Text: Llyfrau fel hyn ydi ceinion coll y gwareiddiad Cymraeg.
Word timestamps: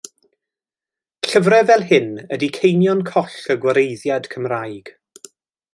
Llyfrau 1.27 1.67
fel 1.71 1.85
hyn 1.91 2.09
ydi 2.37 2.49
ceinion 2.57 3.05
coll 3.13 3.39
y 3.55 3.59
gwareiddiad 3.67 4.31
Cymraeg. 4.33 4.91